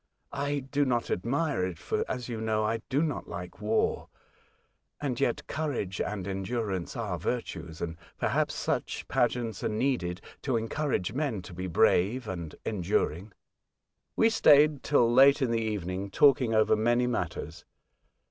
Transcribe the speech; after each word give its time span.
I 0.33 0.61
do 0.61 0.83
not 0.83 1.11
admire 1.11 1.63
it, 1.63 1.77
for, 1.77 2.03
as 2.09 2.27
you 2.27 2.41
know, 2.41 2.63
I 2.63 2.81
do 2.89 3.03
not 3.03 3.27
like 3.29 3.61
war. 3.61 4.09
And 4.99 5.19
yet 5.19 5.45
courage 5.45 6.01
and 6.01 6.27
endurance 6.27 6.95
are 6.97 7.19
virtues, 7.19 7.81
and, 7.83 7.97
perhaps, 8.17 8.55
such 8.55 9.07
pageants 9.07 9.63
are 9.63 9.69
needed 9.69 10.19
to 10.41 10.57
encourage 10.57 11.13
men 11.13 11.43
to 11.43 11.53
be 11.53 11.67
brave 11.67 12.27
and 12.27 12.55
enduring." 12.65 13.31
We 14.15 14.31
stayed 14.31 14.81
till 14.81 15.07
late 15.13 15.39
in 15.39 15.51
the 15.51 15.61
evening 15.61 16.09
talking 16.09 16.51
over 16.51 16.75
many 16.75 17.05
matters. 17.05 17.63